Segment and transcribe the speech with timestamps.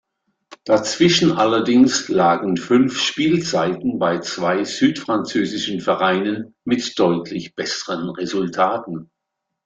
[0.65, 9.11] Dazwischen allerdings lagen fünf Spielzeiten bei zwei südfranzösischen Vereinen mit deutlich besseren Resultaten.